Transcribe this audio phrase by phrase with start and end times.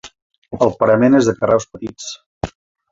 [0.67, 2.13] El parament és de carreus petits.